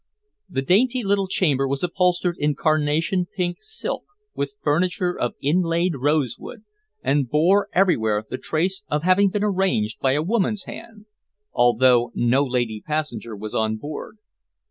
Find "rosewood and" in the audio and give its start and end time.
5.97-7.29